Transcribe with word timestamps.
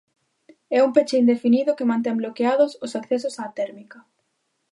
É 0.77 0.79
un 0.87 0.91
peche 0.95 1.19
indefinido 1.23 1.77
que 1.77 1.89
mantén 1.91 2.19
bloqueados 2.21 2.71
os 2.85 2.91
accesos 2.99 3.35
á 3.43 3.45
térmica. 3.59 3.99